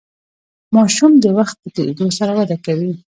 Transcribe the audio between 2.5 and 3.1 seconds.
کوي.